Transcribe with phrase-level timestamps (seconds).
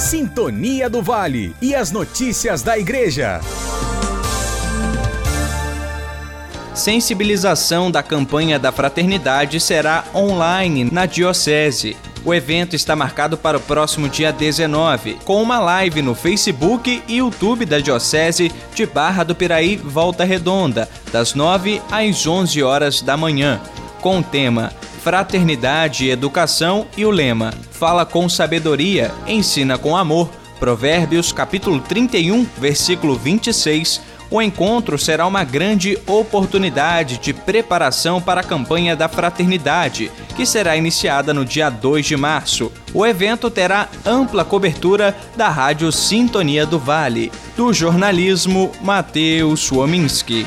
[0.00, 3.38] Sintonia do Vale e as notícias da Igreja.
[6.74, 11.98] Sensibilização da campanha da fraternidade será online na Diocese.
[12.24, 17.16] O evento está marcado para o próximo dia 19, com uma live no Facebook e
[17.18, 23.18] YouTube da Diocese de Barra do Piraí, Volta Redonda, das 9 às 11 horas da
[23.18, 23.60] manhã,
[24.00, 24.72] com o tema
[25.02, 30.28] Fraternidade e Educação e o lema Fala com sabedoria, ensina com amor.
[30.58, 38.44] Provérbios capítulo 31, versículo 26 o encontro será uma grande oportunidade de preparação para a
[38.44, 42.70] campanha da Fraternidade, que será iniciada no dia 2 de março.
[42.94, 47.32] O evento terá ampla cobertura da Rádio Sintonia do Vale.
[47.56, 50.46] Do jornalismo, Matheus Wominski.